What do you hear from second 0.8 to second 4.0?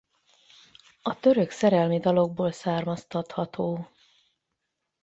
A török szerelmi dalokból származtatható.